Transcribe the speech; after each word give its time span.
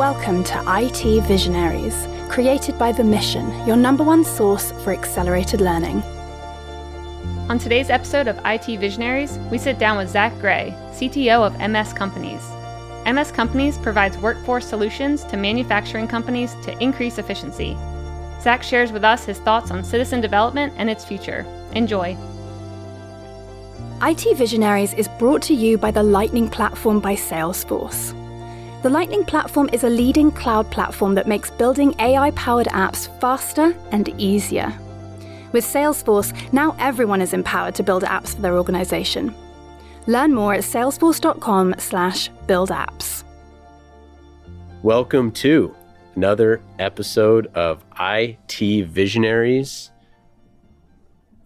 Welcome 0.00 0.44
to 0.44 0.64
IT 0.66 1.24
Visionaries, 1.24 2.08
created 2.30 2.78
by 2.78 2.90
The 2.90 3.04
Mission, 3.04 3.50
your 3.66 3.76
number 3.76 4.02
one 4.02 4.24
source 4.24 4.72
for 4.82 4.94
accelerated 4.94 5.60
learning. 5.60 6.02
On 7.50 7.58
today's 7.58 7.90
episode 7.90 8.26
of 8.26 8.40
IT 8.46 8.80
Visionaries, 8.80 9.36
we 9.50 9.58
sit 9.58 9.78
down 9.78 9.98
with 9.98 10.08
Zach 10.08 10.32
Gray, 10.40 10.74
CTO 10.92 11.46
of 11.46 11.70
MS 11.70 11.92
Companies. 11.92 12.40
MS 13.04 13.30
Companies 13.30 13.76
provides 13.76 14.16
workforce 14.16 14.66
solutions 14.66 15.22
to 15.24 15.36
manufacturing 15.36 16.08
companies 16.08 16.54
to 16.62 16.82
increase 16.82 17.18
efficiency. 17.18 17.76
Zach 18.40 18.62
shares 18.62 18.92
with 18.92 19.04
us 19.04 19.26
his 19.26 19.38
thoughts 19.40 19.70
on 19.70 19.84
citizen 19.84 20.22
development 20.22 20.72
and 20.78 20.88
its 20.88 21.04
future. 21.04 21.44
Enjoy. 21.72 22.16
IT 24.00 24.34
Visionaries 24.38 24.94
is 24.94 25.08
brought 25.18 25.42
to 25.42 25.52
you 25.52 25.76
by 25.76 25.90
the 25.90 26.02
Lightning 26.02 26.48
Platform 26.48 27.00
by 27.00 27.14
Salesforce. 27.14 28.16
The 28.82 28.88
Lightning 28.88 29.24
Platform 29.24 29.68
is 29.74 29.84
a 29.84 29.90
leading 29.90 30.30
cloud 30.30 30.70
platform 30.70 31.14
that 31.16 31.28
makes 31.28 31.50
building 31.50 31.94
AI 31.98 32.30
powered 32.30 32.68
apps 32.68 33.10
faster 33.20 33.76
and 33.92 34.08
easier. 34.18 34.72
With 35.52 35.66
Salesforce, 35.66 36.32
now 36.50 36.74
everyone 36.78 37.20
is 37.20 37.34
empowered 37.34 37.74
to 37.74 37.82
build 37.82 38.04
apps 38.04 38.34
for 38.34 38.40
their 38.40 38.56
organization. 38.56 39.34
Learn 40.06 40.32
more 40.32 40.54
at 40.54 40.64
salesforce.com/slash 40.64 42.30
build 42.46 42.70
apps. 42.70 43.22
Welcome 44.82 45.30
to 45.32 45.76
another 46.14 46.62
episode 46.78 47.48
of 47.48 47.84
IT 48.00 48.86
Visionaries. 48.86 49.90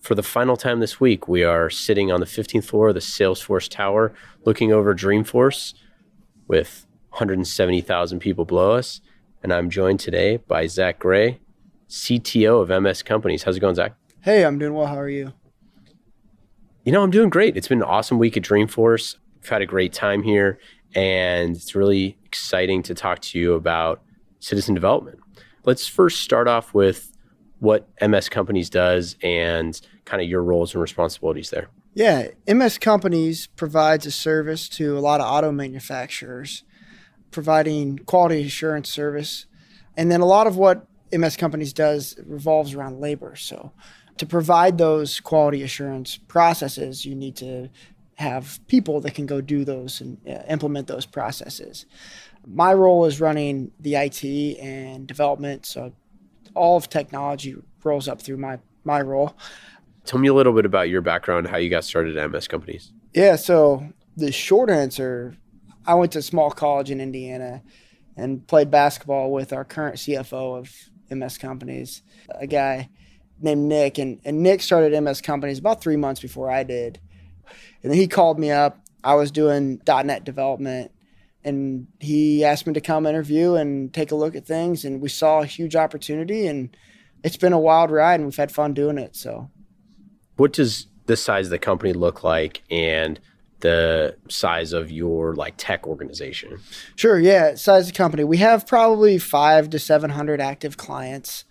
For 0.03 0.15
the 0.15 0.23
final 0.23 0.57
time 0.57 0.79
this 0.79 1.01
week, 1.01 1.27
we 1.27 1.43
are 1.43 1.69
sitting 1.69 2.13
on 2.13 2.21
the 2.21 2.27
15th 2.27 2.67
floor 2.67 2.91
of 2.91 2.95
the 2.95 3.01
Salesforce 3.01 3.69
Tower 3.69 4.15
looking 4.45 4.71
over 4.73 4.95
Dreamforce 4.95 5.75
with 6.47 6.87
170,000 7.15 8.19
people 8.19 8.45
below 8.45 8.73
us. 8.73 9.01
And 9.43 9.53
I'm 9.53 9.71
joined 9.71 10.01
today 10.01 10.39
by 10.39 10.67
Zach 10.67 10.99
Gray, 10.99 11.39
CTO 11.89 12.61
of 12.61 12.83
MS 12.83 13.05
Companies. 13.05 13.45
How's 13.45 13.57
it 13.57 13.61
going, 13.61 13.77
Zach? 13.77 13.95
Hey, 14.21 14.45
I'm 14.45 14.59
doing 14.59 14.75
well. 14.75 14.87
How 14.87 14.99
are 14.99 15.09
you? 15.09 15.33
You 16.85 16.93
know, 16.93 17.03
I'm 17.03 17.13
doing 17.13 17.31
great. 17.31 17.57
It's 17.57 17.69
been 17.69 17.83
an 17.83 17.89
awesome 17.89 18.19
week 18.19 18.37
at 18.37 18.43
Dreamforce. 18.43 19.17
We've 19.41 19.49
had 19.49 19.63
a 19.63 19.67
great 19.67 19.93
time 19.93 20.23
here, 20.23 20.59
and 20.95 21.55
it's 21.55 21.75
really 21.75 22.19
exciting 22.25 22.83
to 22.85 22.95
talk 22.95 23.21
to 23.21 23.39
you 23.39 23.55
about 23.55 24.03
citizen 24.41 24.75
development. 24.75 25.21
Let's 25.65 25.87
first 25.87 26.21
start 26.23 26.49
off 26.49 26.75
with 26.75 27.17
what 27.61 27.89
MS 28.03 28.29
Companies 28.29 28.69
does 28.69 29.17
and 29.23 29.81
kind 30.05 30.21
of 30.21 30.29
your 30.29 30.43
roles 30.43 30.75
and 30.75 30.83
responsibilities 30.83 31.51
there. 31.51 31.69
Yeah, 31.95 32.29
MS 32.49 32.79
Companies 32.79 33.47
provides 33.47 34.05
a 34.05 34.11
service 34.11 34.69
to 34.71 34.99
a 34.99 35.01
lot 35.01 35.21
of 35.21 35.31
auto 35.31 35.53
manufacturers, 35.53 36.65
providing 37.35 37.99
quality 37.99 38.47
assurance 38.47 38.89
service. 38.89 39.47
And 39.97 40.11
then 40.11 40.21
a 40.21 40.27
lot 40.27 40.47
of 40.47 40.57
what 40.57 40.87
MS 41.13 41.37
Companies 41.37 41.73
does 41.73 42.17
revolves 42.25 42.75
around 42.75 43.01
labor. 43.01 43.37
So 43.37 43.73
to 44.19 44.27
provide 44.27 44.79
those 44.79 45.21
quality 45.21 45.63
assurance 45.63 46.17
processes, 46.17 47.05
you 47.05 47.15
need 47.15 47.37
to 47.37 47.69
have 48.15 48.61
people 48.69 49.01
that 49.01 49.15
can 49.15 49.27
go 49.27 49.41
do 49.41 49.65
those 49.65 50.01
and 50.01 50.17
uh, 50.29 50.43
implement 50.49 50.87
those 50.87 51.05
processes. 51.05 51.87
My 52.47 52.73
role 52.73 53.05
is 53.05 53.21
running 53.21 53.73
the 53.81 53.97
IT 53.97 54.25
and 54.61 55.07
development, 55.07 55.67
so 55.67 55.93
all 56.55 56.77
of 56.77 56.89
technology 56.89 57.57
rolls 57.83 58.07
up 58.07 58.23
through 58.23 58.37
my 58.37 58.59
my 58.85 59.01
role. 59.01 59.35
Tell 60.05 60.21
me 60.21 60.29
a 60.29 60.35
little 60.35 60.53
bit 60.53 60.67
about 60.67 60.89
your 60.91 61.01
background, 61.01 61.49
how 61.49 61.57
you 61.57 61.71
got 61.71 61.85
started 61.85 62.17
at 62.17 62.31
MS 62.31 62.47
Companies. 62.47 62.93
Yeah, 63.15 63.37
so 63.37 63.89
the 64.17 64.31
short 64.31 64.71
answer, 64.71 65.37
I 65.87 65.95
went 65.95 66.13
to 66.13 66.19
a 66.19 66.23
small 66.23 66.51
college 66.51 66.91
in 66.91 67.01
Indiana 67.01 67.63
and 68.17 68.47
played 68.47 68.71
basketball 68.71 69.33
with 69.33 69.53
our 69.53 69.65
current 69.65 69.97
CFO 69.97 70.59
of 70.59 70.73
MS 71.11 71.39
Companies, 71.39 72.03
a 72.29 72.47
guy 72.47 72.89
named 73.41 73.69
Nick, 73.69 73.99
and, 73.99 74.21
and 74.25 74.43
Nick 74.43 74.63
started 74.63 74.99
MS 75.03 75.21
Companies 75.21 75.59
about 75.59 75.83
three 75.83 75.97
months 75.97 76.21
before 76.21 76.51
I 76.51 76.63
did. 76.63 77.01
And 77.83 77.93
then 77.93 77.99
he 77.99 78.09
called 78.09 78.39
me 78.39 78.51
up. 78.51 78.79
I 79.03 79.15
was 79.15 79.31
doing 79.31 79.83
.NET 79.87 80.25
development, 80.25 80.93
and 81.45 81.89
he 82.01 82.45
asked 82.45 82.67
me 82.67 82.73
to 82.73 82.81
come 82.81 83.05
interview 83.05 83.55
and 83.55 83.93
take 83.93 84.13
a 84.13 84.15
look 84.15 84.35
at 84.35 84.47
things. 84.47 84.85
And 84.85 85.03
we 85.03 85.11
saw 85.11 85.43
a 85.43 85.47
huge 85.47 85.77
opportunity, 85.77 86.47
and 86.47 86.75
it's 87.23 87.37
been 87.37 87.53
a 87.53 87.59
wild 87.59 87.91
ride, 87.91 88.15
and 88.15 88.25
we've 88.25 88.37
had 88.37 88.51
fun 88.51 88.73
doing 88.73 88.97
it. 88.97 89.15
So, 89.15 89.51
what 90.37 90.55
does 90.55 90.87
the 91.07 91.17
size 91.17 91.47
of 91.47 91.51
the 91.51 91.59
company 91.59 91.93
look 91.93 92.25
like, 92.25 92.63
and 92.71 93.21
the 93.61 94.17
size 94.29 94.73
of 94.73 94.91
your 94.91 95.35
like 95.35 95.55
tech 95.57 95.87
organization? 95.87 96.61
Sure. 96.97 97.19
Yeah, 97.19 97.55
size 97.55 97.89
of 97.89 97.93
the 97.93 97.97
company. 97.97 98.25
We 98.25 98.39
have 98.39 98.67
probably 98.67 99.19
five 99.19 99.71
to 99.71 99.79
seven 99.79 100.11
hundred 100.11 100.41
active 100.41 100.77
clients 100.77 101.45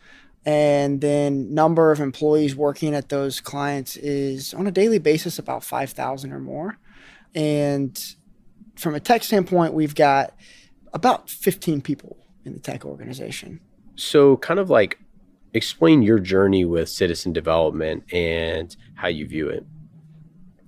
and 0.46 1.00
then 1.02 1.54
number 1.54 1.92
of 1.92 2.00
employees 2.00 2.56
working 2.56 2.94
at 2.94 3.10
those 3.10 3.40
clients 3.40 3.96
is 3.98 4.54
on 4.54 4.68
a 4.68 4.72
daily 4.72 5.00
basis 5.00 5.40
about 5.40 5.64
5000 5.64 6.32
or 6.32 6.40
more 6.40 6.78
and 7.34 8.16
from 8.76 8.96
a 8.96 9.00
tech 9.00 9.24
standpoint 9.24 9.74
we've 9.74 9.96
got 9.96 10.36
about 10.94 11.30
15 11.30 11.82
people 11.82 12.18
in 12.46 12.54
the 12.54 12.60
tech 12.60 12.86
organization 12.86 13.60
so 13.96 14.38
kind 14.38 14.60
of 14.60 14.70
like 14.70 15.00
explain 15.54 16.02
your 16.02 16.20
journey 16.20 16.66
with 16.66 16.90
citizen 16.90 17.32
development 17.32 18.04
and 18.12 18.76
how 18.96 19.08
you 19.08 19.26
view 19.26 19.48
it 19.48 19.66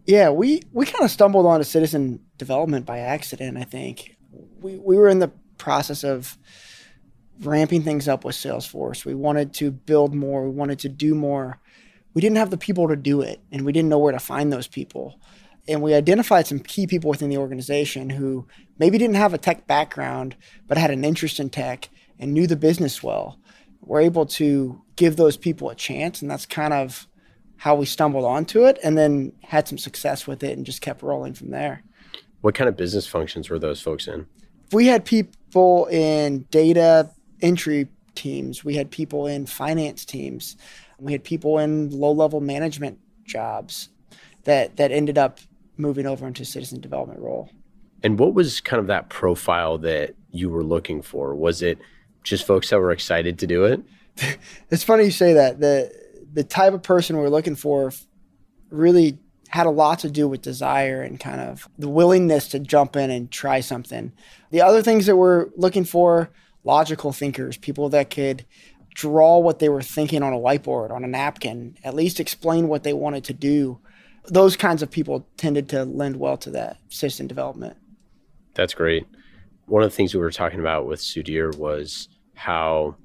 yeah 0.05 0.29
we 0.29 0.61
we 0.71 0.85
kind 0.85 1.03
of 1.03 1.11
stumbled 1.11 1.45
onto 1.45 1.63
citizen 1.63 2.19
development 2.37 2.85
by 2.85 2.99
accident 2.99 3.57
i 3.57 3.63
think 3.63 4.15
we, 4.59 4.77
we 4.77 4.97
were 4.97 5.09
in 5.09 5.19
the 5.19 5.31
process 5.57 6.03
of 6.03 6.37
ramping 7.41 7.83
things 7.83 8.07
up 8.07 8.23
with 8.23 8.35
Salesforce. 8.35 9.05
We 9.05 9.13
wanted 9.13 9.53
to 9.55 9.71
build 9.71 10.13
more. 10.13 10.43
We 10.43 10.49
wanted 10.49 10.79
to 10.79 10.89
do 10.89 11.15
more. 11.15 11.59
We 12.13 12.21
didn't 12.21 12.37
have 12.37 12.49
the 12.49 12.57
people 12.57 12.87
to 12.87 12.95
do 12.95 13.21
it, 13.21 13.41
and 13.51 13.65
we 13.65 13.73
didn't 13.73 13.89
know 13.89 13.99
where 13.99 14.13
to 14.13 14.19
find 14.19 14.51
those 14.51 14.67
people. 14.67 15.19
And 15.67 15.81
we 15.81 15.93
identified 15.93 16.47
some 16.47 16.59
key 16.59 16.87
people 16.87 17.09
within 17.09 17.29
the 17.29 17.37
organization 17.37 18.11
who 18.11 18.47
maybe 18.77 18.97
didn't 18.97 19.15
have 19.15 19.33
a 19.33 19.37
tech 19.37 19.67
background, 19.67 20.35
but 20.67 20.77
had 20.77 20.91
an 20.91 21.03
interest 21.03 21.39
in 21.39 21.49
tech 21.49 21.89
and 22.19 22.33
knew 22.33 22.47
the 22.47 22.55
business 22.55 23.03
well. 23.03 23.39
We're 23.81 24.01
able 24.01 24.25
to 24.27 24.81
give 24.95 25.17
those 25.17 25.37
people 25.37 25.69
a 25.69 25.75
chance, 25.75 26.21
and 26.21 26.31
that's 26.31 26.45
kind 26.45 26.73
of 26.73 27.07
how 27.57 27.75
we 27.75 27.85
stumbled 27.85 28.25
onto 28.25 28.65
it 28.65 28.79
and 28.83 28.97
then 28.97 29.31
had 29.43 29.67
some 29.67 29.77
success 29.77 30.27
with 30.27 30.43
it 30.43 30.57
and 30.57 30.65
just 30.65 30.81
kept 30.81 31.01
rolling 31.01 31.33
from 31.33 31.51
there. 31.51 31.83
What 32.41 32.55
kind 32.55 32.67
of 32.67 32.77
business 32.77 33.07
functions 33.07 33.49
were 33.49 33.59
those 33.59 33.81
folks 33.81 34.07
in? 34.07 34.27
We 34.71 34.87
had 34.87 35.05
people 35.05 35.85
in 35.85 36.43
data, 36.51 37.09
entry 37.41 37.87
teams. 38.13 38.63
We 38.63 38.75
had 38.75 38.91
people 38.91 39.27
in 39.27 39.45
finance 39.45 40.05
teams. 40.05 40.57
We 40.99 41.11
had 41.11 41.23
people 41.23 41.59
in 41.59 41.89
low 41.89 42.11
level 42.11 42.41
management 42.41 42.99
jobs 43.23 43.89
that 44.43 44.77
that 44.77 44.91
ended 44.91 45.17
up 45.17 45.39
moving 45.77 46.05
over 46.05 46.25
into 46.27 46.45
citizen 46.45 46.79
development 46.79 47.19
role. 47.19 47.49
And 48.03 48.19
what 48.19 48.33
was 48.33 48.61
kind 48.61 48.79
of 48.79 48.87
that 48.87 49.09
profile 49.09 49.77
that 49.79 50.15
you 50.31 50.49
were 50.49 50.63
looking 50.63 51.01
for? 51.01 51.35
Was 51.35 51.61
it 51.61 51.79
just 52.23 52.45
folks 52.45 52.69
that 52.69 52.79
were 52.79 52.91
excited 52.91 53.39
to 53.39 53.47
do 53.47 53.65
it? 53.65 53.81
it's 54.69 54.83
funny 54.83 55.05
you 55.05 55.11
say 55.11 55.33
that. 55.33 55.59
The 55.59 55.91
the 56.35 56.43
type 56.43 56.73
of 56.73 56.83
person 56.83 57.17
we're 57.17 57.29
looking 57.29 57.55
for 57.55 57.91
really 58.69 59.17
had 59.49 59.65
a 59.65 59.71
lot 59.71 59.99
to 59.99 60.09
do 60.09 60.27
with 60.27 60.41
desire 60.41 61.01
and 61.01 61.19
kind 61.19 61.39
of 61.39 61.67
the 61.77 61.87
willingness 61.87 62.49
to 62.49 62.59
jump 62.59 62.95
in 62.95 63.09
and 63.09 63.31
try 63.31 63.61
something. 63.61 64.11
The 64.51 64.61
other 64.61 64.81
things 64.81 65.05
that 65.05 65.15
we're 65.15 65.47
looking 65.55 65.85
for 65.85 66.29
logical 66.65 67.13
thinkers, 67.13 67.57
people 67.57 67.89
that 67.89 68.09
could 68.09 68.45
draw 68.93 69.37
what 69.37 69.59
they 69.59 69.69
were 69.69 69.81
thinking 69.81 70.23
on 70.23 70.33
a 70.33 70.37
whiteboard, 70.37 70.91
on 70.91 71.05
a 71.05 71.07
napkin, 71.07 71.77
at 71.83 71.93
least 71.93 72.19
explain 72.19 72.67
what 72.67 72.83
they 72.83 72.93
wanted 72.93 73.23
to 73.25 73.33
do. 73.33 73.79
Those 74.27 74.57
kinds 74.57 74.81
of 74.81 74.91
people 74.91 75.27
tended 75.37 75.69
to 75.69 75.85
lend 75.85 76.17
well 76.17 76.37
to 76.37 76.49
that 76.51 76.77
citizen 76.89 77.27
development. 77.27 77.77
That's 78.55 78.73
great. 78.73 79.05
One 79.67 79.83
of 79.83 79.89
the 79.89 79.95
things 79.95 80.13
we 80.13 80.19
were 80.19 80.31
talking 80.31 80.59
about 80.59 80.85
with 80.85 80.99
Sudhir 80.99 81.55
was 81.57 82.09
how 82.33 82.95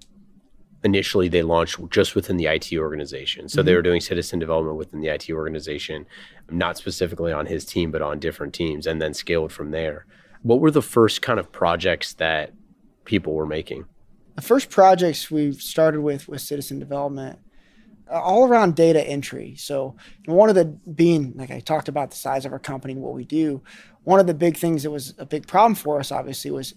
initially 0.83 1.29
they 1.29 1.43
launched 1.43 1.79
just 1.91 2.15
within 2.15 2.37
the 2.37 2.47
IT 2.47 2.73
organization. 2.73 3.49
So 3.49 3.59
mm-hmm. 3.59 3.67
they 3.67 3.75
were 3.75 3.83
doing 3.83 4.01
citizen 4.01 4.39
development 4.39 4.77
within 4.77 5.01
the 5.01 5.09
IT 5.09 5.31
organization, 5.31 6.07
not 6.51 6.79
specifically 6.79 7.33
on 7.33 7.47
his 7.47 7.65
team, 7.65 7.91
but 7.91 8.03
on 8.03 8.19
different 8.19 8.55
teams, 8.55 8.87
and 8.87 9.01
then 9.01 9.15
scaled 9.15 9.53
from 9.53 9.71
there. 9.71 10.07
What 10.43 10.61
were 10.61 10.71
the 10.71 10.83
first 10.83 11.21
kind 11.21 11.39
of 11.39 11.53
projects 11.53 12.15
that 12.15 12.53
people 13.05 13.35
were 13.35 13.47
making? 13.47 13.85
The 14.37 14.43
first 14.43 14.71
projects 14.71 15.31
we 15.31 15.53
started 15.53 16.01
with 16.01 16.29
was 16.29 16.43
citizen 16.43 16.79
development, 16.79 17.39
uh, 18.11 18.21
all 18.21 18.49
around 18.49 18.75
data 18.75 19.07
entry. 19.07 19.55
So 19.57 19.97
one 20.25 20.49
of 20.49 20.55
the 20.55 20.65
being 20.65 21.35
like 21.37 21.51
I 21.51 21.61
talked 21.61 21.89
about 21.89 22.11
the 22.11 22.17
size 22.17 22.47
of 22.47 22.53
our 22.53 22.59
company 22.59 22.95
and 22.95 23.03
what 23.03 23.15
we 23.15 23.25
do. 23.25 23.63
One 24.05 24.19
of 24.19 24.27
the 24.27 24.35
big 24.35 24.57
things 24.57 24.83
that 24.83 24.91
was 24.91 25.13
a 25.19 25.27
big 25.27 25.47
problem 25.47 25.75
for 25.75 26.01
us, 26.01 26.11
obviously, 26.11 26.51
was 26.51 26.75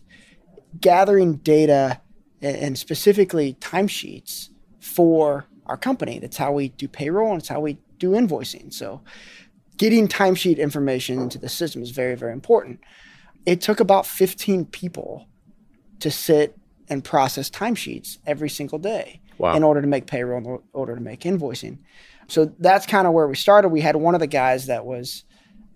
gathering 0.81 1.37
data 1.37 2.01
and 2.43 2.77
specifically 2.77 3.55
timesheets 3.59 4.49
for 4.79 5.45
our 5.65 5.77
company. 5.77 6.19
That's 6.19 6.37
how 6.37 6.51
we 6.51 6.69
do 6.69 6.87
payroll 6.87 7.31
and 7.31 7.39
it's 7.39 7.47
how 7.47 7.61
we 7.61 7.77
do 7.99 8.11
invoicing. 8.11 8.73
So 8.73 9.01
getting 9.77 10.07
timesheet 10.07 10.57
information 10.57 11.21
into 11.21 11.37
the 11.37 11.49
system 11.49 11.81
is 11.81 11.91
very, 11.91 12.15
very 12.15 12.33
important. 12.33 12.81
It 13.45 13.61
took 13.61 13.79
about 13.79 14.05
15 14.05 14.65
people 14.65 15.27
to 15.99 16.11
sit 16.11 16.57
and 16.89 17.03
process 17.03 17.49
timesheets 17.49 18.17
every 18.25 18.49
single 18.49 18.77
day 18.79 19.21
Wow. 19.37 19.55
in 19.55 19.63
order 19.63 19.81
to 19.81 19.87
make 19.87 20.05
payroll, 20.05 20.37
in 20.37 20.59
order 20.73 20.95
to 20.95 21.01
make 21.01 21.21
invoicing. 21.21 21.79
So 22.27 22.53
that's 22.59 22.85
kind 22.85 23.07
of 23.07 23.13
where 23.13 23.27
we 23.27 23.35
started. 23.35 23.69
We 23.69 23.81
had 23.81 23.95
one 23.95 24.13
of 24.13 24.19
the 24.19 24.27
guys 24.27 24.67
that 24.67 24.85
was 24.85 25.23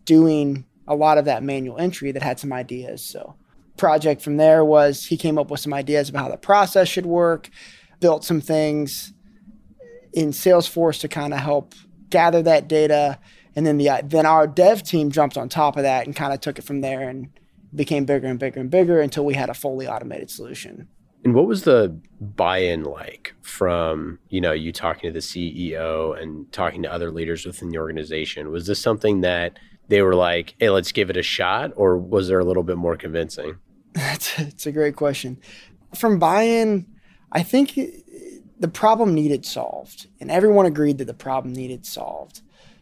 doing 0.06 0.66
a 0.88 0.96
lot 0.96 1.18
of 1.18 1.26
that 1.26 1.44
manual 1.44 1.78
entry 1.78 2.12
that 2.12 2.22
had 2.24 2.40
some 2.40 2.54
ideas. 2.54 3.02
So 3.04 3.36
project 3.78 4.22
from 4.22 4.38
there 4.38 4.66
was 4.66 5.06
he 5.06 5.18
came 5.18 5.38
up 5.38 5.50
with 5.50 5.60
some 5.60 5.74
ideas 5.74 6.10
about 6.10 6.24
how 6.24 6.30
the 6.30 6.38
process 6.38 6.88
should 6.88 7.06
work, 7.06 7.50
built 8.00 8.24
some 8.24 8.42
things 8.42 9.14
in 10.14 10.30
Salesforce 10.30 11.00
to 11.02 11.08
kind 11.08 11.34
of 11.34 11.40
help 11.40 11.74
gather 12.10 12.42
that 12.42 12.68
data, 12.68 13.20
and 13.56 13.66
then 13.66 13.78
the 13.78 13.90
then 14.04 14.26
our 14.26 14.48
dev 14.48 14.84
team 14.84 15.12
jumped 15.12 15.38
on 15.38 15.50
top 15.50 15.78
of 15.78 15.84
that 15.84 16.06
and 16.06 16.16
kind 16.16 16.34
of 16.34 16.42
took 16.42 16.60
it 16.60 16.64
from 16.64 16.82
there 16.82 17.08
and 17.08 17.30
became 17.74 18.06
bigger 18.06 18.28
and 18.28 18.40
bigger 18.40 18.60
and 18.60 18.70
bigger 18.70 19.00
until 19.02 19.26
we 19.26 19.34
had 19.34 19.50
a 19.50 19.54
fully 19.54 19.88
automated 19.88 20.30
solution. 20.30 20.88
And 21.24 21.34
what 21.36 21.48
was 21.48 21.64
the 21.64 22.00
buy-in 22.22 22.84
like 22.84 23.34
from, 23.42 24.20
you 24.30 24.40
know, 24.40 24.54
you 24.54 24.72
talking 24.72 25.10
to 25.10 25.12
the 25.12 25.20
CEO 25.20 26.20
and 26.20 26.50
talking 26.54 26.84
to 26.84 26.92
other 26.92 27.12
leaders 27.12 27.46
within 27.46 27.70
the 27.70 27.80
organization? 27.80 28.50
Was 28.52 28.68
this 28.68 28.80
something 28.80 29.22
that 29.22 29.58
they 29.90 30.02
were 30.02 30.16
like, 30.16 30.56
"Hey, 30.60 30.70
let's 30.70 30.92
give 30.92 31.10
it 31.10 31.18
a 31.18 31.24
shot," 31.24 31.72
or 31.76 31.98
was 31.98 32.28
there 32.28 32.40
a 32.40 32.46
little 32.46 32.64
bit 32.64 32.78
more 32.78 32.96
convincing? 32.96 33.58
That's 33.98 34.38
it's 34.38 34.68
a 34.68 34.72
great 34.72 34.96
question. 34.96 35.40
From 35.96 36.20
buy-in, 36.20 36.86
I 37.32 37.42
think 37.42 37.80
the 38.60 38.68
problem 38.68 39.16
needed 39.16 39.44
solved, 39.44 40.08
and 40.20 40.30
everyone 40.30 40.68
agreed 40.68 41.00
that 41.00 41.06
the 41.06 41.16
problem 41.16 41.54
needed 41.54 41.84
solved. 41.86 42.42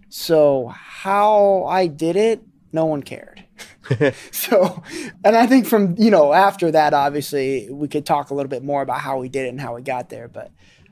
So 0.09 0.67
how 0.67 1.63
I 1.65 1.87
did 1.87 2.17
it, 2.17 2.41
no 2.73 2.85
one 2.85 3.01
cared. 3.01 3.45
so, 4.31 4.83
and 5.23 5.37
I 5.37 5.47
think 5.47 5.67
from 5.67 5.95
you 5.97 6.11
know 6.11 6.33
after 6.33 6.69
that, 6.71 6.93
obviously 6.93 7.69
we 7.71 7.87
could 7.87 8.05
talk 8.05 8.29
a 8.29 8.33
little 8.33 8.49
bit 8.49 8.63
more 8.63 8.81
about 8.81 8.99
how 8.99 9.17
we 9.17 9.29
did 9.29 9.45
it 9.45 9.49
and 9.49 9.61
how 9.61 9.75
we 9.75 9.81
got 9.81 10.09
there. 10.09 10.27
But 10.27 10.51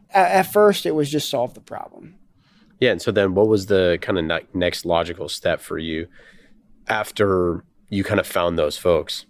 at, 0.09 0.31
at 0.31 0.53
first, 0.53 0.85
it 0.85 0.95
was 0.95 1.11
just 1.11 1.29
solve 1.29 1.53
the 1.53 1.61
problem. 1.61 2.15
Yeah, 2.79 2.91
and 2.91 3.01
so 3.01 3.11
then 3.11 3.35
what 3.35 3.49
was 3.49 3.65
the 3.65 3.99
kind 4.01 4.17
of 4.17 4.23
ne- 4.23 4.47
next 4.53 4.85
logical 4.85 5.27
step 5.27 5.59
for 5.59 5.77
you 5.77 6.07
after 6.87 7.65
you 7.89 8.05
kind 8.05 8.21
of 8.21 8.27
found 8.27 8.57
those 8.57 8.77
folks? 8.77 9.25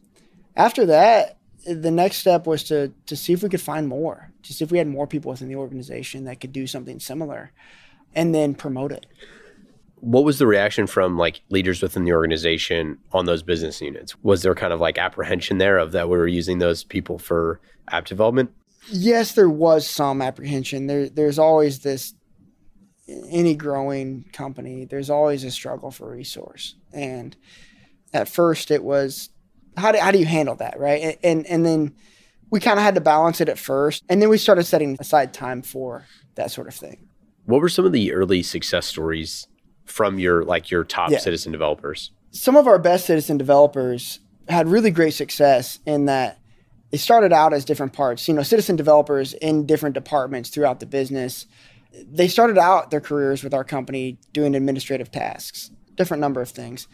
After 0.56 0.86
that, 0.86 1.38
the 1.66 1.92
next 1.92 2.18
step 2.18 2.46
was 2.46 2.64
to 2.66 2.92
to 3.06 3.16
see 3.16 3.34
if 3.34 3.44
we 3.44 3.50
could 3.50 3.62
find 3.62 3.88
more, 3.88 4.32
to 4.44 4.54
see 4.54 4.64
if 4.64 4.72
we 4.72 4.78
had 4.78 4.88
more 4.88 5.08
people 5.08 5.32
within 5.32 5.48
the 5.48 5.56
organization 5.56 6.26
that 6.26 6.42
could 6.42 6.52
do 6.52 6.68
something 6.68 7.00
similar, 7.00 7.52
and 8.14 8.34
then 8.36 8.54
promote 8.54 8.92
it. 8.92 9.06
What 9.96 10.26
was 10.26 10.38
the 10.38 10.48
reaction 10.48 10.86
from 10.86 11.18
like 11.18 11.42
leaders 11.50 11.82
within 11.82 12.04
the 12.04 12.14
organization 12.14 12.98
on 13.14 13.26
those 13.26 13.42
business 13.42 13.80
units? 13.80 14.22
Was 14.22 14.42
there 14.42 14.54
kind 14.54 14.74
of 14.74 14.82
like 14.82 14.98
apprehension 14.98 15.58
there 15.58 15.78
of 15.78 15.94
that 15.94 16.10
we 16.10 16.18
were 16.18 16.28
using 16.28 16.60
those 16.60 16.84
people 16.84 17.18
for 17.18 17.62
app 17.90 18.06
development? 18.06 18.52
Yes, 18.90 19.32
there 19.34 19.50
was 19.50 19.88
some 19.88 20.22
apprehension. 20.22 20.88
There, 20.88 21.08
there's 21.08 21.40
always 21.40 21.80
this 21.80 22.14
any 23.08 23.56
growing 23.56 24.26
company. 24.34 24.84
There's 24.84 25.10
always 25.10 25.46
a 25.46 25.52
struggle 25.52 25.90
for 25.90 26.10
resource, 26.10 26.76
and 26.92 27.36
at 28.14 28.28
first 28.28 28.72
it 28.72 28.84
was 28.84 29.30
how 29.78 29.92
do 29.92 30.00
how 30.00 30.12
do 30.12 30.20
you 30.20 30.26
handle 30.26 30.56
that, 30.56 30.80
right? 30.80 31.18
And 31.24 31.46
and 31.48 31.66
then 31.66 31.94
we 32.50 32.60
kind 32.60 32.78
of 32.78 32.84
had 32.84 32.96
to 32.96 33.02
balance 33.02 33.42
it 33.42 33.50
at 33.50 33.58
first, 33.58 34.04
and 34.10 34.22
then 34.22 34.30
we 34.30 34.38
started 34.38 34.64
setting 34.66 34.96
aside 35.00 35.34
time 35.34 35.62
for 35.62 36.06
that 36.36 36.52
sort 36.52 36.68
of 36.68 36.76
thing. 36.76 37.08
What 37.46 37.62
were 37.62 37.70
some 37.70 37.86
of 37.86 37.92
the 37.92 38.14
early 38.14 38.44
success 38.44 38.86
stories 38.86 39.48
from 39.86 40.20
your 40.20 40.44
like 40.44 40.72
your 40.72 40.84
top 40.84 41.12
Yeah. 41.12 41.20
citizen 41.20 41.52
developers? 41.52 42.12
some 42.36 42.56
of 42.56 42.66
our 42.66 42.80
best 42.80 43.06
citizen 43.06 43.38
developers 43.38 44.20
had 44.50 44.68
really 44.68 44.90
great 44.90 45.14
success 45.14 45.78
in 45.86 46.06
that 46.06 46.40
they 46.90 46.98
started 46.98 47.32
out 47.32 47.54
as 47.54 47.64
different 47.64 47.94
parts. 47.94 48.28
You 48.28 48.34
know, 48.34 48.42
citizen 48.42 48.76
developers 48.76 49.34
in 49.36 49.68
different 49.68 49.94
departments 49.94 50.50
throughout 50.50 50.80
the 50.80 50.88
business. 50.88 51.46
They 52.12 52.28
started 52.28 52.58
out 52.58 52.90
their 52.90 53.02
careers 53.02 53.44
with 53.44 53.54
our 53.54 53.64
company 53.64 54.18
doing 54.32 54.56
administrative 54.56 55.12
tasks, 55.12 55.70
different 55.96 56.22
number 56.22 56.42
of 56.42 56.50
things. 56.50 56.88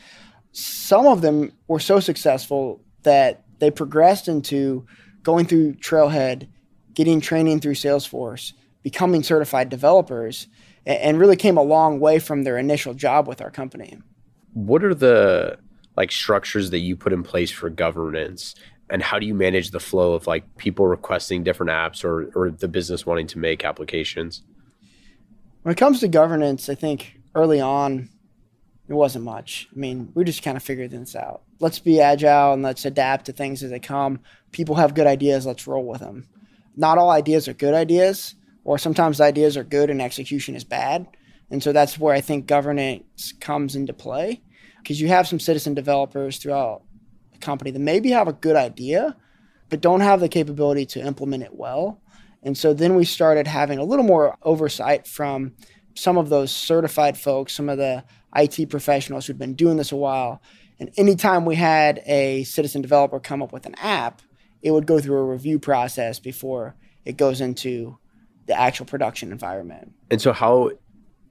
Some 0.60 1.06
of 1.06 1.22
them 1.22 1.54
were 1.68 1.80
so 1.80 2.00
successful 2.00 2.82
that 3.04 3.44
they 3.60 3.72
progressed 3.72 4.28
into 4.28 4.86
going 5.24 5.46
through 5.46 5.76
Trailhead, 5.76 6.48
getting 6.94 7.22
training 7.22 7.60
through 7.60 7.76
Salesforce, 7.76 8.54
becoming 8.84 9.24
certified 9.24 9.70
developers, 9.70 10.48
and 10.86 11.20
really 11.20 11.36
came 11.36 11.58
a 11.58 11.64
long 11.64 12.00
way 12.00 12.20
from 12.20 12.44
their 12.44 12.58
initial 12.58 12.94
job 12.94 13.28
with 13.28 13.42
our 13.42 13.52
company. 13.52 14.00
What 14.54 14.84
are 14.84 14.96
the 14.96 15.60
like 15.96 16.12
structures 16.12 16.70
that 16.72 16.80
you 16.80 16.96
put 16.96 17.14
in 17.14 17.24
place 17.24 17.52
for 17.52 17.70
governance 17.70 18.56
and 18.90 19.04
how 19.04 19.20
do 19.20 19.26
you 19.26 19.36
manage 19.36 19.72
the 19.72 19.80
flow 19.80 20.14
of 20.14 20.28
like 20.28 20.58
people 20.58 20.88
requesting 20.88 21.44
different 21.44 21.72
apps 21.72 22.04
or 22.04 22.32
or 22.36 22.50
the 22.50 22.68
business 22.68 23.06
wanting 23.06 23.28
to 23.28 23.40
make 23.40 23.64
applications? 23.64 24.44
When 25.62 25.74
it 25.74 25.78
comes 25.78 26.00
to 26.00 26.08
governance, 26.08 26.70
I 26.70 26.76
think 26.76 27.20
early 27.36 27.62
on, 27.62 28.10
it 28.89 28.94
wasn't 28.95 29.24
much. 29.24 29.69
I 29.71 29.80
mean, 29.80 30.12
we 30.15 30.24
just 30.24 30.41
kind 30.41 30.57
of 30.57 30.63
figured 30.63 30.89
this 30.89 31.15
out. 31.15 31.44
Let's 31.59 31.77
be 31.77 32.01
agile 32.01 32.53
and 32.53 32.63
let's 32.63 32.86
adapt 32.86 33.27
to 33.27 33.31
things 33.31 33.62
as 33.62 33.69
they 33.69 33.80
come. 33.80 34.19
People 34.51 34.75
have 34.75 34.95
good 34.95 35.06
ideas, 35.06 35.45
let's 35.45 35.68
roll 35.68 35.86
with 35.86 36.01
them. 36.01 36.27
Not 36.75 36.97
all 36.97 37.12
ideas 37.12 37.47
are 37.47 37.53
good 37.53 37.75
ideas, 37.75 38.33
or 38.63 38.80
sometimes 38.80 39.21
ideas 39.21 39.57
are 39.57 39.63
good 39.63 39.91
and 39.91 40.01
execution 40.01 40.56
is 40.56 40.63
bad. 40.63 41.06
And 41.51 41.62
so 41.62 41.71
that's 41.71 42.00
where 42.00 42.15
I 42.15 42.21
think 42.21 42.47
governance 42.47 43.31
comes 43.39 43.75
into 43.75 43.94
play 43.94 44.41
because 44.81 45.00
you 45.00 45.07
have 45.09 45.27
some 45.27 45.39
citizen 45.39 45.75
developers 45.75 46.38
throughout 46.38 46.81
the 47.31 47.39
company 47.39 47.69
that 47.69 47.80
maybe 47.80 48.09
have 48.09 48.27
a 48.27 48.33
good 48.33 48.56
idea, 48.56 49.15
but 49.69 49.81
don't 49.81 50.01
have 50.01 50.19
the 50.19 50.30
capability 50.30 50.88
to 50.88 51.06
implement 51.06 51.44
it 51.44 51.53
well. 51.53 52.01
And 52.41 52.57
so 52.57 52.74
then 52.74 52.95
we 52.95 53.06
started 53.06 53.45
having 53.45 53.77
a 53.77 53.83
little 53.83 54.06
more 54.06 54.36
oversight 54.41 55.06
from 55.06 55.53
some 55.95 56.18
of 56.18 56.30
those 56.30 56.51
certified 56.51 57.18
folks, 57.18 57.53
some 57.53 57.69
of 57.69 57.77
the 57.77 58.03
IT 58.36 58.69
professionals 58.69 59.25
who'd 59.25 59.39
been 59.39 59.56
doing 59.56 59.77
this 59.77 59.91
a 59.91 59.95
while. 59.95 60.41
And 60.80 60.91
anytime 60.97 61.45
we 61.45 61.56
had 61.56 62.01
a 62.06 62.44
citizen 62.44 62.81
developer 62.81 63.19
come 63.19 63.41
up 63.41 63.51
with 63.51 63.65
an 63.65 63.75
app, 63.75 64.21
it 64.62 64.71
would 64.71 64.86
go 64.86 65.00
through 65.00 65.18
a 65.18 65.24
review 65.24 65.59
process 65.59 66.19
before 66.19 66.75
it 67.06 67.18
goes 67.18 67.41
into 67.41 67.97
the 68.45 68.59
actual 68.59 68.86
production 68.86 69.31
environment. 69.31 69.94
And 70.09 70.21
so 70.21 70.33
how 70.33 70.71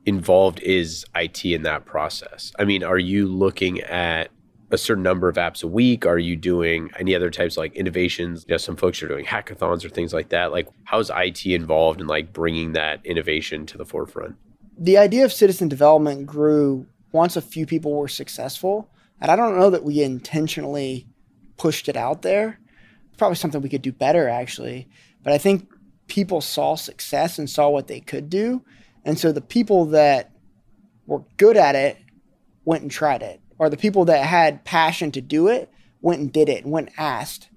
involved 0.06 0.60
is 0.60 1.04
IT 1.14 1.44
in 1.44 1.62
that 1.62 1.84
process? 1.84 2.52
I 2.58 2.64
mean, 2.64 2.82
are 2.82 2.98
you 2.98 3.26
looking 3.26 3.80
at 3.80 4.30
a 4.70 4.78
certain 4.78 5.02
number 5.02 5.28
of 5.28 5.36
apps 5.36 5.62
a 5.62 5.66
week? 5.66 6.06
Are 6.06 6.18
you 6.18 6.36
doing 6.36 6.90
any 6.98 7.14
other 7.14 7.30
types 7.30 7.56
like 7.56 7.74
innovations? 7.74 8.44
You 8.48 8.54
know, 8.54 8.58
some 8.58 8.76
folks 8.76 9.02
are 9.02 9.08
doing 9.08 9.24
hackathons 9.24 9.84
or 9.84 9.88
things 9.88 10.12
like 10.12 10.28
that. 10.30 10.52
Like, 10.52 10.68
how's 10.84 11.10
IT 11.14 11.46
involved 11.46 12.00
in 12.00 12.06
like 12.06 12.32
bringing 12.32 12.72
that 12.72 13.04
innovation 13.04 13.66
to 13.66 13.78
the 13.78 13.84
forefront? 13.84 14.36
The 14.78 14.98
idea 14.98 15.24
of 15.24 15.32
citizen 15.32 15.68
development 15.68 16.26
grew 16.26 16.86
once 17.12 17.36
a 17.36 17.42
few 17.42 17.66
people 17.66 17.94
were 17.94 18.08
successful. 18.08 18.90
And 19.20 19.30
I 19.30 19.36
don't 19.36 19.58
know 19.58 19.70
that 19.70 19.84
we 19.84 20.02
intentionally 20.02 21.08
pushed 21.56 21.88
it 21.88 21.96
out 21.96 22.22
there. 22.22 22.60
Probably 23.16 23.36
something 23.36 23.60
we 23.60 23.68
could 23.68 23.82
do 23.82 23.92
better, 23.92 24.28
actually. 24.28 24.88
But 25.24 25.32
I 25.32 25.38
think 25.38 25.68
people 26.06 26.40
saw 26.40 26.76
success 26.76 27.38
and 27.38 27.50
saw 27.50 27.68
what 27.68 27.88
they 27.88 28.00
could 28.00 28.30
do. 28.30 28.62
And 29.04 29.18
so 29.18 29.32
the 29.32 29.40
people 29.40 29.86
that 29.86 30.30
were 31.06 31.24
good 31.36 31.56
at 31.56 31.74
it 31.74 31.98
went 32.64 32.82
and 32.82 32.90
tried 32.90 33.22
it, 33.22 33.40
or 33.58 33.70
the 33.70 33.76
people 33.76 34.04
that 34.04 34.24
had 34.24 34.64
passion 34.64 35.10
to 35.12 35.20
do 35.20 35.48
it 35.48 35.70
went 36.00 36.20
and 36.20 36.32
did 36.32 36.48
it 36.48 36.64
and 36.64 36.72
went 36.72 36.88
and 36.88 36.98
asked. 36.98 37.48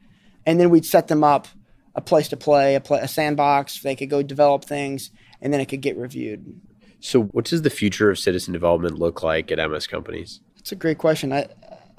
And 0.46 0.60
then 0.60 0.70
we'd 0.70 0.86
set 0.86 1.08
them 1.08 1.24
up 1.24 1.48
a 1.94 2.02
place 2.02 2.30
to 2.30 2.38
play, 2.38 2.76
a, 2.76 2.82
play, 2.82 3.00
a 3.02 3.08
sandbox. 3.08 3.82
They 3.82 3.96
could 3.96 4.10
go 4.10 4.24
develop 4.24 4.66
things, 4.66 5.12
and 5.42 5.54
then 5.54 5.60
it 5.60 5.68
could 5.68 5.82
get 5.82 5.98
reviewed. 5.98 6.62
So, 7.02 7.24
what 7.24 7.46
does 7.46 7.64
the 7.64 7.70
future 7.70 8.10
of 8.10 8.18
citizen 8.18 8.54
development 8.54 9.00
look 9.00 9.24
like 9.24 9.52
at 9.52 9.70
MS 9.70 9.88
companies? 9.88 10.40
That's 10.56 10.72
a 10.72 10.76
great 10.76 11.00
question. 11.00 11.34
I 11.34 11.48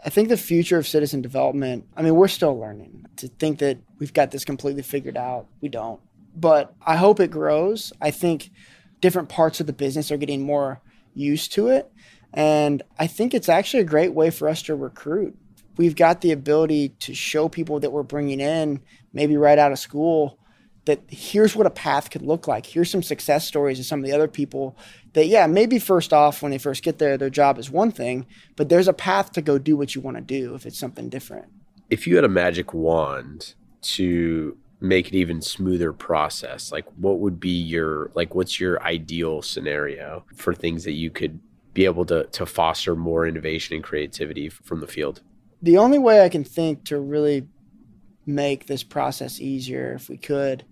I 0.05 0.11
think 0.11 0.29
the 0.29 0.37
future 0.37 0.79
of 0.79 0.87
citizen 0.87 1.23
development, 1.23 1.87
I 1.97 2.03
mean, 2.03 2.15
we're 2.15 2.29
still 2.29 2.59
learning. 2.59 3.07
To 3.17 3.29
think 3.29 3.59
that 3.59 3.79
we've 3.99 4.13
got 4.13 4.31
this 4.31 4.45
completely 4.45 4.83
figured 4.83 5.17
out, 5.17 5.47
we 5.61 5.69
don't. 5.69 6.01
But 6.35 6.75
I 6.85 6.97
hope 6.97 7.21
it 7.21 7.31
grows. 7.31 7.93
I 8.01 8.11
think 8.11 8.51
different 9.01 9.29
parts 9.29 9.61
of 9.61 9.67
the 9.67 9.73
business 9.73 10.11
are 10.11 10.17
getting 10.17 10.43
more 10.43 10.81
used 11.15 11.53
to 11.53 11.69
it. 11.69 11.93
And 12.33 12.83
I 12.99 13.07
think 13.07 13.35
it's 13.35 13.49
actually 13.49 13.83
a 13.83 13.87
great 13.87 14.15
way 14.15 14.31
for 14.31 14.49
us 14.49 14.63
to 14.63 14.75
recruit. 14.75 15.37
We've 15.77 15.97
got 15.97 16.21
the 16.21 16.33
ability 16.33 16.91
to 17.01 17.15
show 17.15 17.49
people 17.49 17.81
that 17.81 17.93
we're 17.93 18.03
bringing 18.03 18.41
in, 18.41 18.81
maybe 19.13 19.37
right 19.37 19.59
out 19.59 19.73
of 19.73 19.79
school, 19.79 20.39
that 20.85 21.01
here's 21.09 21.55
what 21.55 21.67
a 21.67 21.71
path 21.71 22.11
could 22.11 22.23
look 22.23 22.49
like. 22.49 22.67
Here's 22.67 22.91
some 22.91 23.03
success 23.03 23.47
stories 23.47 23.79
of 23.79 23.87
some 23.87 24.01
of 24.01 24.07
the 24.07 24.13
other 24.13 24.29
people 24.29 24.77
that, 25.13 25.27
yeah, 25.27 25.47
maybe 25.47 25.79
first 25.79 26.13
off, 26.13 26.43
when 26.43 26.51
they 26.51 26.59
first 26.59 26.83
get 26.83 26.99
there, 26.99 27.17
their 27.17 27.31
job 27.31 27.59
is 27.59 27.71
one 27.71 27.93
thing, 27.93 28.27
but 28.57 28.69
there's 28.69 28.89
a 28.89 28.93
path 28.93 29.33
to 29.33 29.43
go 29.43 29.59
do 29.59 29.77
what 29.77 29.95
you 29.95 30.01
want 30.01 30.17
to 30.17 30.23
do 30.23 30.55
if 30.55 30.67
it's 30.67 30.79
something 30.79 31.09
different. 31.09 31.47
If 31.89 32.07
you 32.07 32.17
had 32.17 32.25
a 32.25 32.29
magic 32.29 32.75
wand 32.75 33.55
to 33.83 34.57
make 34.81 35.11
an 35.11 35.15
even 35.15 35.41
smoother 35.41 35.93
process, 35.93 36.73
like 36.73 36.87
what 36.97 37.21
would 37.21 37.39
be 37.39 37.51
your 37.51 38.11
like 38.15 38.35
what's 38.35 38.59
your 38.59 38.83
ideal 38.83 39.43
scenario 39.43 40.25
for 40.35 40.53
things 40.53 40.85
that 40.85 40.93
you 40.93 41.11
could 41.11 41.39
be 41.75 41.85
able 41.85 42.05
to 42.07 42.25
to 42.25 42.45
foster 42.45 42.97
more 42.97 43.27
innovation 43.27 43.77
and 43.77 43.85
creativity 43.85 44.49
from 44.49 44.81
the 44.81 44.87
field? 44.89 45.21
The 45.61 45.79
only 45.79 45.99
way 45.99 46.25
I 46.25 46.29
can 46.29 46.43
think 46.43 46.85
to 46.87 46.99
really 46.99 47.47
make 48.27 48.67
this 48.67 48.83
process 48.83 49.41
easier 49.41 49.93
if 49.95 50.09
we 50.09 50.17
could 50.17 50.65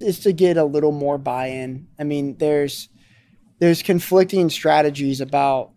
is 0.00 0.20
to 0.20 0.32
get 0.32 0.56
a 0.56 0.64
little 0.64 0.92
more 0.92 1.18
buy-in. 1.18 1.86
I 1.98 2.04
mean, 2.04 2.36
there's 2.38 2.88
there's 3.60 3.82
conflicting 3.82 4.50
strategies 4.50 5.20
about 5.20 5.70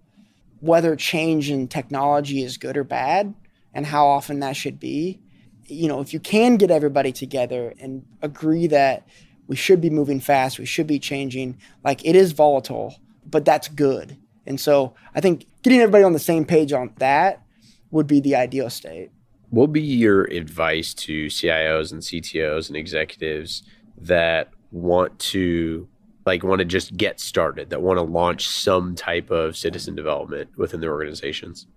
whether 0.59 0.95
change 0.95 1.49
in 1.49 1.67
technology 1.67 2.41
is 2.41 2.57
good 2.57 2.75
or 2.75 2.83
bad 2.83 3.33
and 3.73 3.85
how 3.85 4.07
often 4.07 4.39
that 4.39 4.55
should 4.55 4.79
be. 4.79 5.19
You 5.65 5.87
know, 5.87 6.01
if 6.01 6.13
you 6.13 6.19
can 6.19 6.57
get 6.57 6.71
everybody 6.71 7.11
together 7.11 7.73
and 7.79 8.05
agree 8.21 8.67
that 8.67 9.07
we 9.47 9.55
should 9.55 9.79
be 9.79 9.89
moving 9.89 10.19
fast, 10.19 10.59
we 10.59 10.65
should 10.65 10.87
be 10.87 10.99
changing, 10.99 11.57
like 11.83 12.03
it 12.05 12.15
is 12.15 12.31
volatile, 12.31 12.95
but 13.25 13.45
that's 13.45 13.67
good. 13.67 14.17
And 14.45 14.59
so 14.59 14.95
I 15.13 15.21
think 15.21 15.45
getting 15.61 15.79
everybody 15.79 16.03
on 16.03 16.13
the 16.13 16.19
same 16.19 16.45
page 16.45 16.73
on 16.73 16.93
that 16.97 17.43
would 17.91 18.07
be 18.07 18.19
the 18.19 18.35
ideal 18.35 18.69
state. 18.69 19.11
What 19.49 19.63
would 19.63 19.73
be 19.73 19.81
your 19.81 20.23
advice 20.25 20.93
to 20.95 21.27
CIOs 21.27 21.91
and 21.91 22.01
CTOs 22.01 22.67
and 22.67 22.75
executives 22.75 23.63
that 23.97 24.49
want 24.71 25.17
to 25.19 25.87
like 26.25 26.43
want 26.43 26.59
to 26.59 26.65
just 26.65 26.95
get 26.97 27.19
started, 27.19 27.69
that 27.69 27.81
want 27.81 27.97
to 27.97 28.03
launch 28.03 28.47
some 28.49 28.95
type 28.95 29.31
of 29.31 29.55
citizen 29.55 29.95
development 29.95 30.49
within 30.57 30.81
their 30.81 30.91
organizations? 30.91 31.67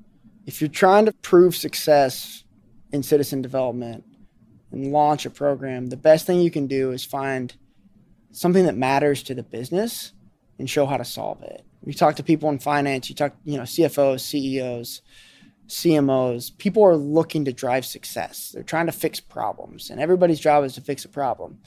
If 0.44 0.60
you're 0.60 0.68
trying 0.68 1.06
to 1.06 1.12
prove 1.12 1.54
success 1.54 2.42
in 2.92 3.04
citizen 3.04 3.42
development 3.42 4.04
and 4.72 4.90
launch 4.90 5.24
a 5.24 5.30
program, 5.30 5.86
the 5.86 5.96
best 5.96 6.26
thing 6.26 6.40
you 6.40 6.50
can 6.50 6.66
do 6.66 6.90
is 6.90 7.04
find 7.04 7.54
something 8.32 8.66
that 8.66 8.76
matters 8.76 9.22
to 9.24 9.34
the 9.34 9.44
business 9.44 10.12
and 10.58 10.68
show 10.68 10.84
how 10.84 10.96
to 10.96 11.04
solve 11.04 11.42
it. 11.42 11.64
You 11.86 11.94
talk 11.94 12.16
to 12.16 12.22
people 12.22 12.50
in 12.50 12.58
finance, 12.58 13.08
you 13.08 13.14
talk, 13.14 13.36
you 13.44 13.56
know, 13.56 13.62
CFOs, 13.62 14.20
CEOs, 14.20 15.02
CMOs, 15.68 16.56
people 16.58 16.82
are 16.82 16.96
looking 16.96 17.44
to 17.44 17.52
drive 17.52 17.86
success. 17.86 18.50
They're 18.52 18.64
trying 18.64 18.86
to 18.86 18.92
fix 18.92 19.20
problems, 19.20 19.88
and 19.88 20.00
everybody's 20.00 20.40
job 20.40 20.64
is 20.64 20.74
to 20.74 20.80
fix 20.80 21.04
a 21.04 21.08
problem. 21.08 21.60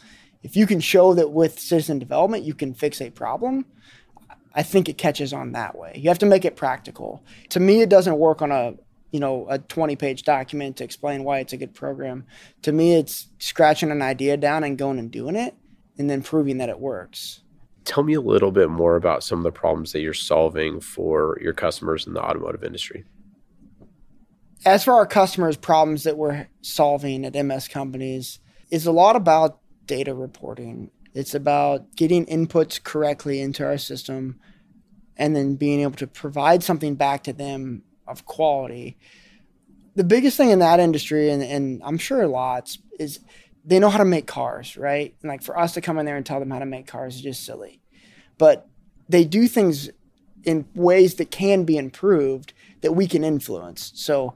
If 0.44 0.56
you 0.56 0.68
can 0.68 0.80
show 0.80 1.14
that 1.14 1.32
with 1.32 1.60
citizen 1.60 2.00
development 2.00 2.44
you 2.44 2.54
can 2.54 2.74
fix 2.74 3.02
a 3.02 3.10
problem, 3.10 3.66
I 4.54 4.64
think 4.64 4.88
it 4.88 4.98
catches 4.98 5.34
on 5.34 5.54
that 5.54 5.78
way. 5.78 5.94
You 5.96 6.10
have 6.10 6.20
to 6.20 6.26
make 6.26 6.46
it 6.46 6.56
practical. 6.56 7.24
To 7.50 7.60
me, 7.60 7.82
it 7.82 7.90
doesn't 7.90 8.18
work 8.18 8.42
on 8.42 8.52
a 8.52 8.74
you 9.12 9.20
know 9.20 9.48
a 9.50 9.60
20 9.60 9.96
page 9.96 10.24
document 10.24 10.78
to 10.78 10.84
explain 10.84 11.24
why 11.24 11.40
it's 11.40 11.54
a 11.54 11.58
good 11.58 11.74
program. 11.74 12.26
To 12.64 12.72
me, 12.72 12.96
it's 12.96 13.28
scratching 13.40 13.92
an 13.92 14.02
idea 14.02 14.38
down 14.38 14.64
and 14.64 14.78
going 14.78 15.00
and 15.00 15.12
doing 15.12 15.36
it, 15.36 15.56
and 15.98 16.10
then 16.10 16.22
proving 16.22 16.58
that 16.58 16.70
it 16.70 16.80
works. 16.80 17.42
Tell 17.86 18.04
me 18.04 18.14
a 18.14 18.22
little 18.22 18.52
bit 18.52 18.70
more 18.70 18.96
about 18.96 19.24
some 19.24 19.40
of 19.40 19.44
the 19.44 19.52
problems 19.52 19.92
that 19.92 20.00
you're 20.00 20.14
solving 20.14 20.80
for 20.80 21.38
your 21.42 21.54
customers 21.54 22.08
in 22.08 22.14
the 22.14 22.22
automotive 22.22 22.64
industry 22.64 23.04
as 24.66 24.84
for 24.84 24.94
our 24.94 25.06
customers' 25.06 25.58
problems 25.58 26.04
that 26.04 26.18
we're 26.18 26.48
solving 26.62 27.26
at 27.26 27.46
MS 27.46 27.68
companies, 27.68 28.40
is 28.72 28.86
a 28.86 28.92
lot 28.92 29.16
about 29.16 29.60
data 29.86 30.14
reporting. 30.14 30.92
It's 31.14 31.36
about 31.36 31.96
getting 31.96 32.26
inputs 32.26 32.82
correctly 32.82 33.40
into 33.40 33.66
our 33.66 33.78
system 33.78 34.40
and 35.18 35.36
then 35.36 35.56
being 35.56 35.82
able 35.82 35.94
to 35.94 36.08
provide 36.08 36.64
something 36.64 36.96
back 36.96 37.24
to 37.24 37.34
them 37.34 37.84
of 38.08 38.26
quality. 38.26 38.98
The 39.96 40.04
biggest 40.04 40.38
thing 40.38 40.50
in 40.50 40.60
that 40.60 40.80
industry, 40.80 41.30
and, 41.30 41.44
and 41.44 41.82
I'm 41.86 42.00
sure 42.00 42.26
lots, 42.28 42.80
is 43.00 43.20
they 43.64 43.80
know 43.80 43.90
how 43.90 44.00
to 44.00 44.06
make 44.06 44.28
cars, 44.28 44.76
right? 44.76 45.14
And 45.22 45.30
like 45.30 45.44
for 45.44 45.58
us 45.58 45.74
to 45.74 45.82
come 45.82 45.98
in 46.00 46.06
there 46.06 46.18
and 46.18 46.26
tell 46.26 46.40
them 46.40 46.50
how 46.50 46.60
to 46.60 46.66
make 46.66 46.88
cars 46.88 47.16
is 47.16 47.22
just 47.22 47.46
silly. 47.46 47.80
But 48.38 48.68
they 49.08 49.24
do 49.24 49.48
things 49.48 49.90
in 50.44 50.66
ways 50.76 51.16
that 51.16 51.32
can 51.32 51.64
be 51.64 51.78
improved 51.78 52.54
that 52.82 52.94
we 52.94 53.08
can 53.08 53.24
influence. 53.24 53.92
So 53.96 54.36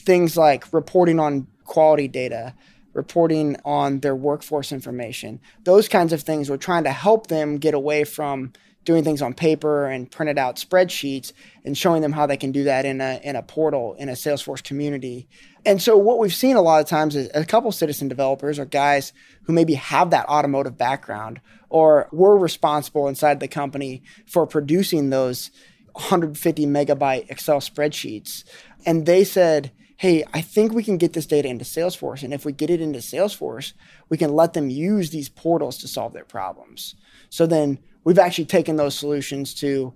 things 0.00 0.36
like 0.36 0.72
reporting 0.72 1.18
on 1.18 1.46
quality 1.64 2.08
data, 2.08 2.54
reporting 2.92 3.56
on 3.64 4.00
their 4.00 4.16
workforce 4.16 4.72
information, 4.72 5.40
those 5.64 5.88
kinds 5.88 6.12
of 6.12 6.22
things. 6.22 6.50
We're 6.50 6.56
trying 6.56 6.84
to 6.84 6.92
help 6.92 7.28
them 7.28 7.58
get 7.58 7.74
away 7.74 8.04
from 8.04 8.52
doing 8.84 9.04
things 9.04 9.20
on 9.20 9.34
paper 9.34 9.86
and 9.86 10.10
printed 10.10 10.38
out 10.38 10.56
spreadsheets 10.56 11.32
and 11.64 11.76
showing 11.76 12.02
them 12.02 12.12
how 12.12 12.26
they 12.26 12.36
can 12.36 12.50
do 12.50 12.64
that 12.64 12.84
in 12.84 13.00
a 13.00 13.20
in 13.22 13.36
a 13.36 13.42
portal 13.42 13.94
in 13.98 14.08
a 14.08 14.12
Salesforce 14.12 14.62
community. 14.62 15.28
And 15.66 15.82
so 15.82 15.96
what 15.96 16.18
we've 16.18 16.34
seen 16.34 16.56
a 16.56 16.62
lot 16.62 16.80
of 16.80 16.88
times 16.88 17.14
is 17.14 17.30
a 17.34 17.44
couple 17.44 17.70
citizen 17.72 18.08
developers 18.08 18.58
or 18.58 18.64
guys 18.64 19.12
who 19.44 19.52
maybe 19.52 19.74
have 19.74 20.10
that 20.10 20.26
automotive 20.26 20.78
background 20.78 21.40
or 21.68 22.08
were 22.12 22.38
responsible 22.38 23.06
inside 23.06 23.40
the 23.40 23.48
company 23.48 24.02
for 24.26 24.46
producing 24.46 25.10
those 25.10 25.50
150 25.92 26.66
megabyte 26.66 27.30
Excel 27.30 27.60
spreadsheets. 27.60 28.44
And 28.86 29.04
they 29.04 29.24
said, 29.24 29.72
hey, 30.00 30.24
I 30.32 30.40
think 30.40 30.72
we 30.72 30.82
can 30.82 30.96
get 30.96 31.12
this 31.12 31.26
data 31.26 31.46
into 31.46 31.66
Salesforce. 31.66 32.22
And 32.22 32.32
if 32.32 32.46
we 32.46 32.52
get 32.52 32.70
it 32.70 32.80
into 32.80 33.00
Salesforce, 33.00 33.74
we 34.08 34.16
can 34.16 34.32
let 34.32 34.54
them 34.54 34.70
use 34.70 35.10
these 35.10 35.28
portals 35.28 35.76
to 35.76 35.88
solve 35.88 36.14
their 36.14 36.24
problems. 36.24 36.94
So 37.28 37.46
then 37.46 37.78
we've 38.02 38.18
actually 38.18 38.46
taken 38.46 38.76
those 38.76 38.98
solutions 38.98 39.52
to 39.56 39.92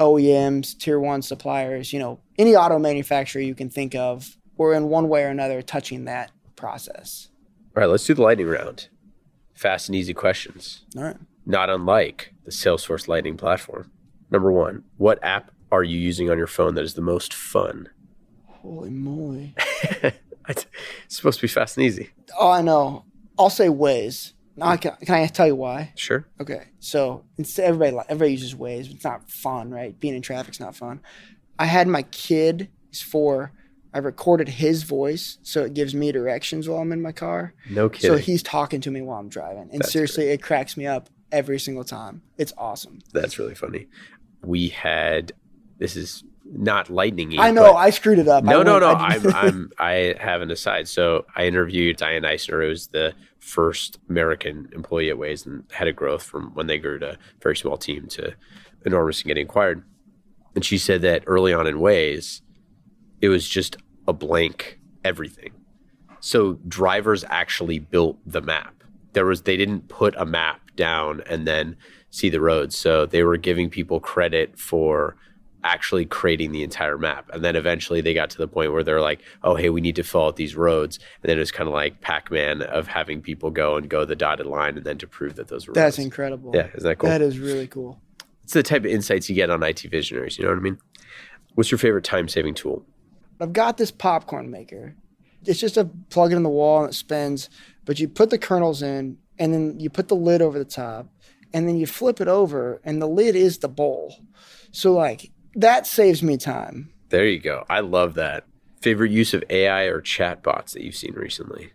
OEMs, 0.00 0.76
tier 0.76 0.98
one 0.98 1.22
suppliers, 1.22 1.92
you 1.92 2.00
know, 2.00 2.18
any 2.38 2.56
auto 2.56 2.80
manufacturer 2.80 3.40
you 3.40 3.54
can 3.54 3.70
think 3.70 3.94
of. 3.94 4.36
We're 4.56 4.74
in 4.74 4.88
one 4.88 5.08
way 5.08 5.22
or 5.22 5.28
another 5.28 5.62
touching 5.62 6.06
that 6.06 6.32
process. 6.56 7.28
All 7.76 7.82
right, 7.82 7.86
let's 7.88 8.04
do 8.04 8.14
the 8.14 8.22
lightning 8.22 8.48
round. 8.48 8.88
Fast 9.54 9.88
and 9.88 9.94
easy 9.94 10.12
questions. 10.12 10.84
All 10.96 11.04
right. 11.04 11.16
Not 11.46 11.70
unlike 11.70 12.34
the 12.42 12.50
Salesforce 12.50 13.06
Lightning 13.06 13.36
platform. 13.36 13.92
Number 14.28 14.50
one, 14.50 14.82
what 14.96 15.22
app 15.22 15.52
are 15.70 15.84
you 15.84 16.00
using 16.00 16.28
on 16.30 16.36
your 16.36 16.48
phone 16.48 16.74
that 16.74 16.84
is 16.84 16.94
the 16.94 17.00
most 17.00 17.32
fun? 17.32 17.90
Holy 18.62 18.90
moly. 18.90 19.54
it's 20.48 20.66
supposed 21.08 21.38
to 21.40 21.44
be 21.44 21.48
fast 21.48 21.76
and 21.76 21.86
easy. 21.86 22.10
Oh, 22.38 22.50
I 22.50 22.62
know. 22.62 23.04
I'll 23.38 23.50
say 23.50 23.68
Waze. 23.68 24.32
Now, 24.56 24.76
can, 24.76 24.94
can 25.04 25.14
I 25.14 25.26
tell 25.26 25.46
you 25.46 25.54
why? 25.56 25.92
Sure. 25.96 26.26
Okay. 26.40 26.64
So 26.80 27.24
instead, 27.38 27.64
everybody 27.66 27.96
everybody 28.08 28.32
uses 28.32 28.54
Waze. 28.54 28.92
It's 28.92 29.04
not 29.04 29.30
fun, 29.30 29.70
right? 29.70 29.98
Being 29.98 30.14
in 30.14 30.22
traffic's 30.22 30.60
not 30.60 30.76
fun. 30.76 31.00
I 31.58 31.64
had 31.64 31.88
my 31.88 32.02
kid. 32.02 32.68
He's 32.90 33.00
four. 33.00 33.52
I 33.94 33.98
recorded 33.98 34.48
his 34.48 34.82
voice, 34.84 35.38
so 35.42 35.64
it 35.64 35.74
gives 35.74 35.94
me 35.94 36.12
directions 36.12 36.68
while 36.68 36.80
I'm 36.80 36.92
in 36.92 37.02
my 37.02 37.12
car. 37.12 37.54
No 37.68 37.88
kidding. 37.88 38.10
So 38.10 38.16
he's 38.18 38.42
talking 38.42 38.80
to 38.82 38.90
me 38.90 39.00
while 39.00 39.18
I'm 39.18 39.28
driving, 39.28 39.68
and 39.72 39.80
That's 39.80 39.92
seriously, 39.92 40.24
great. 40.26 40.34
it 40.34 40.42
cracks 40.42 40.76
me 40.76 40.86
up 40.86 41.08
every 41.32 41.58
single 41.58 41.82
time. 41.82 42.22
It's 42.38 42.52
awesome. 42.56 43.00
That's 43.12 43.38
really 43.38 43.54
funny. 43.54 43.88
We 44.42 44.68
had 44.68 45.32
this 45.78 45.96
is 45.96 46.22
not 46.44 46.90
lightning. 46.90 47.38
I 47.38 47.50
know 47.50 47.74
I 47.74 47.90
screwed 47.90 48.18
it 48.18 48.28
up. 48.28 48.44
No, 48.44 48.62
no, 48.62 48.78
no. 48.78 48.88
I 48.88 49.14
I'm, 49.14 49.26
I'm, 49.34 49.72
I 49.78 50.14
have 50.18 50.42
an 50.42 50.50
aside. 50.50 50.88
So 50.88 51.26
I 51.36 51.46
interviewed 51.46 51.96
Di-Ann 51.96 52.22
Eisnor, 52.22 52.66
who's 52.66 52.88
the 52.88 53.14
first 53.38 53.98
American 54.08 54.68
employee 54.72 55.10
at 55.10 55.16
Waze 55.16 55.46
and 55.46 55.64
head 55.72 55.88
of 55.88 55.96
growth 55.96 56.22
from 56.22 56.54
when 56.54 56.66
they 56.66 56.78
grew 56.78 56.98
to 56.98 57.12
a 57.12 57.18
very 57.42 57.56
small 57.56 57.76
team 57.76 58.06
to 58.08 58.34
enormous 58.84 59.20
and 59.20 59.28
getting 59.28 59.46
acquired. 59.46 59.84
And 60.54 60.64
she 60.64 60.78
said 60.78 61.02
that 61.02 61.24
early 61.26 61.52
on 61.52 61.66
in 61.66 61.76
Waze, 61.76 62.40
it 63.20 63.28
was 63.28 63.48
just 63.48 63.76
a 64.06 64.12
blank 64.12 64.80
everything. 65.04 65.52
So 66.20 66.54
drivers 66.68 67.24
actually 67.28 67.78
built 67.78 68.18
the 68.26 68.42
map. 68.42 68.74
There 69.12 69.26
was 69.26 69.42
they 69.42 69.56
didn't 69.56 69.88
put 69.88 70.14
a 70.16 70.26
map 70.26 70.60
down 70.76 71.22
and 71.26 71.46
then 71.46 71.76
see 72.10 72.28
the 72.28 72.40
roads. 72.40 72.76
So 72.76 73.06
they 73.06 73.22
were 73.22 73.36
giving 73.36 73.70
people 73.70 74.00
credit 74.00 74.58
for 74.58 75.16
actually 75.64 76.06
creating 76.06 76.52
the 76.52 76.62
entire 76.62 76.96
map. 76.98 77.28
And 77.32 77.44
then 77.44 77.56
eventually 77.56 78.00
they 78.00 78.14
got 78.14 78.30
to 78.30 78.38
the 78.38 78.48
point 78.48 78.72
where 78.72 78.82
they're 78.82 79.00
like, 79.00 79.20
oh, 79.42 79.54
hey, 79.54 79.70
we 79.70 79.80
need 79.80 79.96
to 79.96 80.02
fill 80.02 80.26
out 80.26 80.36
these 80.36 80.56
roads. 80.56 80.98
And 81.22 81.28
then 81.30 81.36
it 81.36 81.40
was 81.40 81.52
kind 81.52 81.68
of 81.68 81.74
like 81.74 82.00
Pac 82.00 82.30
Man 82.30 82.62
of 82.62 82.86
having 82.86 83.20
people 83.20 83.50
go 83.50 83.76
and 83.76 83.88
go 83.88 84.04
the 84.04 84.16
dotted 84.16 84.46
line 84.46 84.76
and 84.76 84.86
then 84.86 84.98
to 84.98 85.06
prove 85.06 85.36
that 85.36 85.48
those 85.48 85.66
were 85.66 85.74
That's 85.74 85.98
roads. 85.98 86.04
incredible. 86.06 86.52
Yeah, 86.54 86.68
isn't 86.74 86.82
that 86.82 86.98
cool? 86.98 87.10
That 87.10 87.20
is 87.22 87.38
really 87.38 87.66
cool. 87.66 88.00
it's 88.44 88.52
the 88.54 88.62
type 88.62 88.82
of 88.84 88.90
insights 88.90 89.28
you 89.28 89.34
get 89.34 89.50
on 89.50 89.62
IT 89.62 89.80
visionaries. 89.82 90.38
You 90.38 90.44
know 90.44 90.50
what 90.50 90.58
I 90.58 90.62
mean? 90.62 90.78
What's 91.54 91.70
your 91.70 91.78
favorite 91.78 92.04
time 92.04 92.28
saving 92.28 92.54
tool? 92.54 92.84
I've 93.40 93.52
got 93.52 93.76
this 93.76 93.90
popcorn 93.90 94.50
maker. 94.50 94.94
It's 95.46 95.58
just 95.60 95.76
a 95.76 95.86
plug 96.10 96.32
it 96.32 96.36
in 96.36 96.42
the 96.42 96.48
wall 96.50 96.80
and 96.82 96.90
it 96.90 96.94
spins, 96.94 97.48
but 97.86 97.98
you 97.98 98.08
put 98.08 98.30
the 98.30 98.38
kernels 98.38 98.82
in 98.82 99.16
and 99.38 99.54
then 99.54 99.80
you 99.80 99.88
put 99.90 100.08
the 100.08 100.16
lid 100.16 100.42
over 100.42 100.58
the 100.58 100.64
top 100.66 101.06
and 101.52 101.66
then 101.66 101.76
you 101.76 101.86
flip 101.86 102.20
it 102.20 102.28
over 102.28 102.80
and 102.84 103.00
the 103.00 103.08
lid 103.08 103.34
is 103.34 103.58
the 103.58 103.68
bowl. 103.68 104.16
So 104.70 104.92
like 104.92 105.30
that 105.54 105.86
saves 105.86 106.22
me 106.22 106.36
time. 106.36 106.92
There 107.08 107.26
you 107.26 107.40
go. 107.40 107.64
I 107.68 107.80
love 107.80 108.14
that. 108.14 108.46
Favorite 108.80 109.10
use 109.10 109.34
of 109.34 109.44
AI 109.50 109.84
or 109.84 110.00
chatbots 110.00 110.72
that 110.72 110.82
you've 110.82 110.94
seen 110.96 111.14
recently? 111.14 111.72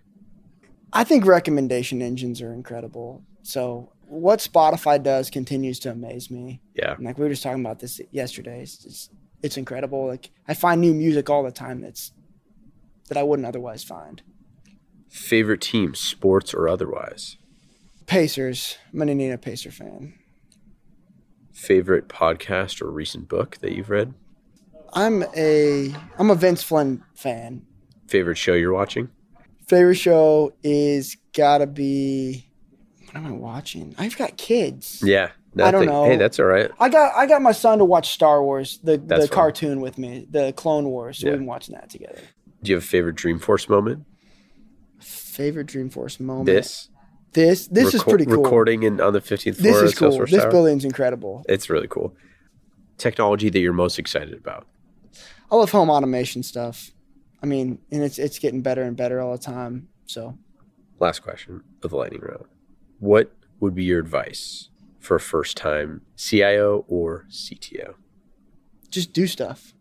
I 0.93 1.03
think 1.03 1.25
recommendation 1.25 2.01
engines 2.01 2.41
are 2.41 2.53
incredible. 2.53 3.23
So 3.43 3.91
what 4.07 4.39
Spotify 4.39 5.01
does 5.01 5.29
continues 5.29 5.79
to 5.79 5.91
amaze 5.91 6.31
me. 6.31 6.61
Yeah. 6.73 6.95
And 6.95 7.05
like 7.05 7.17
we 7.17 7.23
were 7.23 7.29
just 7.29 7.43
talking 7.43 7.63
about 7.63 7.79
this 7.79 7.99
yesterday. 8.11 8.61
It's, 8.61 8.85
it's 8.85 9.09
it's 9.41 9.57
incredible. 9.57 10.07
Like 10.07 10.31
I 10.47 10.53
find 10.53 10.81
new 10.81 10.93
music 10.93 11.29
all 11.29 11.43
the 11.43 11.51
time 11.51 11.81
that's 11.81 12.11
that 13.09 13.17
I 13.17 13.23
wouldn't 13.23 13.47
otherwise 13.47 13.83
find. 13.83 14.21
Favorite 15.09 15.61
team, 15.61 15.93
sports 15.95 16.53
or 16.53 16.67
otherwise? 16.67 17.37
Pacers. 18.07 18.77
I'm 18.93 19.01
an 19.01 19.09
Indiana 19.09 19.37
Pacer 19.37 19.71
fan. 19.71 20.13
Favorite 21.55 22.09
podcast 22.09 22.81
or 22.81 22.91
recent 22.91 23.29
book 23.29 23.57
that 23.61 23.71
you've 23.71 23.89
read? 23.89 24.13
I'm 24.93 25.23
a 25.35 25.95
I'm 26.19 26.29
a 26.29 26.35
Vince 26.35 26.61
Flynn 26.61 27.01
fan. 27.15 27.65
Favorite 28.07 28.37
show 28.37 28.53
you're 28.53 28.73
watching? 28.73 29.09
Favorite 29.67 29.95
show 29.95 30.53
is 30.63 31.15
gotta 31.33 31.65
be. 31.65 32.49
What 33.05 33.15
am 33.15 33.25
I 33.25 33.31
watching? 33.31 33.95
I've 33.97 34.17
got 34.17 34.35
kids. 34.37 35.01
Yeah. 35.03 35.31
I 35.57 35.71
don't 35.71 35.85
know. 35.85 36.03
Hey, 36.03 36.17
that's 36.17 36.37
all 36.39 36.45
right. 36.45 36.69
I 36.77 36.89
got 36.89 37.15
I 37.15 37.25
got 37.25 37.41
my 37.41 37.53
son 37.53 37.77
to 37.79 37.85
watch 37.85 38.09
Star 38.09 38.43
Wars, 38.43 38.77
the 38.83 38.97
That's 38.97 39.21
the 39.23 39.27
fun. 39.29 39.35
cartoon 39.35 39.79
with 39.79 39.97
me, 39.97 40.27
the 40.29 40.51
Clone 40.53 40.85
Wars. 40.89 41.19
So 41.19 41.27
Yeah. 41.27 41.31
we've 41.33 41.39
been 41.39 41.47
watching 41.47 41.75
that 41.75 41.89
together. 41.89 42.19
Do 42.61 42.71
you 42.71 42.75
have 42.75 42.83
a 42.83 42.87
favorite 42.87 43.15
Dreamforce 43.15 43.69
moment? 43.69 44.03
Favorite 44.99 45.67
Dreamforce 45.67 46.19
moment. 46.19 46.47
This. 46.47 46.89
This 47.35 47.67
this 47.67 47.93
is 47.93 48.01
pretty 48.01 48.25
cool. 48.25 48.41
Recording 48.43 48.83
in, 48.83 49.01
on 49.01 49.11
the 49.11 49.19
15th 49.19 49.57
floor 49.57 49.73
This 49.73 49.81
is 49.81 49.93
cool. 49.99 50.11
Salesforce 50.11 50.29
This 50.31 50.41
Tower. 50.41 50.51
building's 50.51 50.85
incredible. 50.85 51.43
It's 51.49 51.69
really 51.69 51.87
cool. 51.87 52.15
Technology 52.97 53.49
that 53.49 53.59
you're 53.59 53.73
most 53.73 53.99
excited 53.99 54.33
about. 54.33 54.65
I 55.51 55.55
love 55.57 55.69
home 55.71 55.89
automation 55.89 56.43
stuff. 56.43 56.91
I 57.43 57.45
mean, 57.45 57.79
and 57.91 58.01
it's 58.03 58.17
it's 58.17 58.39
getting 58.39 58.61
better 58.61 58.83
and 58.83 58.95
better 58.95 59.19
all 59.19 59.33
the 59.33 59.37
time. 59.37 59.89
So 60.05 60.37
Last 60.99 61.19
question 61.23 61.61
of 61.83 61.89
the 61.91 61.97
lightning 61.97 62.21
round. 62.21 62.45
What 62.99 63.33
would 63.59 63.75
be 63.75 63.83
your 63.83 63.99
advice 63.99 64.69
for 64.99 65.15
a 65.15 65.19
first 65.19 65.57
time 65.57 66.01
CIO 66.15 66.85
or 66.87 67.25
CTO? 67.29 67.95
just 68.89 69.11
do 69.11 69.27
stuff. 69.27 69.73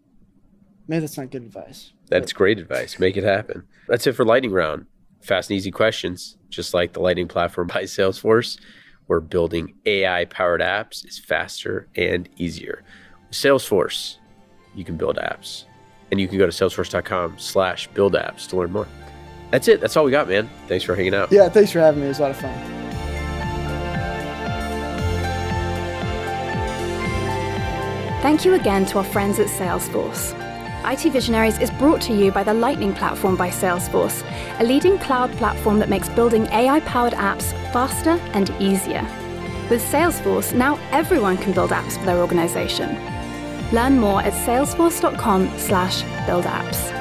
Maybe 0.88 1.00
that's 1.02 1.16
not 1.16 1.30
good 1.30 1.42
advice. 1.44 1.92
That's 2.08 2.32
great 2.32 2.58
advice. 2.58 2.98
Make 2.98 3.16
it 3.16 3.22
happen. 3.22 3.62
That's 3.86 4.08
it 4.08 4.12
for 4.14 4.24
lightning 4.24 4.50
round. 4.50 4.86
Fast 5.24 5.48
and 5.48 5.56
easy 5.56 5.70
questions, 5.70 6.36
just 6.50 6.74
like 6.74 6.92
the 6.92 7.00
lightning 7.00 7.28
platform 7.28 7.66
by 7.74 7.84
Salesforce, 7.84 8.60
where 9.06 9.20
building 9.20 9.74
AI 9.86 10.26
powered 10.26 10.60
apps 10.60 11.06
is 11.06 11.18
faster 11.18 11.88
and 11.96 12.28
easier. 12.36 12.84
With 13.28 13.36
Salesforce, 13.36 14.18
you 14.74 14.84
can 14.84 14.98
build 14.98 15.16
apps. 15.16 15.64
And 16.10 16.20
you 16.20 16.28
can 16.28 16.36
go 16.36 16.46
to 16.46 16.52
salesforce.com 16.52 17.38
slash 17.38 17.88
build 17.88 18.12
apps 18.12 18.46
to 18.48 18.56
learn 18.56 18.70
more. 18.70 18.86
That's 19.50 19.66
it. 19.66 19.80
That's 19.80 19.96
all 19.96 20.04
we 20.04 20.10
got, 20.10 20.28
man. 20.28 20.50
Thanks 20.68 20.84
for 20.84 20.94
hanging 20.94 21.14
out. 21.14 21.32
Yeah, 21.32 21.48
thanks 21.48 21.72
for 21.72 21.80
having 21.80 22.00
me. 22.00 22.06
It 22.06 22.10
was 22.10 22.18
a 22.18 22.22
lot 22.22 22.30
of 22.30 22.36
fun. 22.36 22.52
Thank 28.20 28.44
you 28.44 28.54
again 28.54 28.84
to 28.86 28.98
our 28.98 29.04
friends 29.04 29.38
at 29.38 29.46
Salesforce. 29.46 30.43
IT 30.84 31.12
Visionaries 31.12 31.58
is 31.58 31.70
brought 31.70 32.02
to 32.02 32.12
you 32.12 32.30
by 32.30 32.44
the 32.44 32.52
Lightning 32.52 32.92
Platform 32.92 33.36
by 33.36 33.48
Salesforce, 33.48 34.22
a 34.60 34.64
leading 34.64 34.98
cloud 34.98 35.32
platform 35.38 35.78
that 35.78 35.88
makes 35.88 36.10
building 36.10 36.46
AI 36.48 36.80
powered 36.80 37.14
apps 37.14 37.52
faster 37.72 38.20
and 38.34 38.50
easier. 38.60 39.00
With 39.70 39.82
Salesforce, 39.82 40.54
now 40.54 40.78
everyone 40.92 41.38
can 41.38 41.54
build 41.54 41.70
apps 41.70 41.96
for 41.98 42.04
their 42.04 42.18
organization. 42.18 42.98
Learn 43.72 43.98
more 43.98 44.20
at 44.20 44.34
salesforce.com/build 44.34 46.44
apps. 46.44 46.93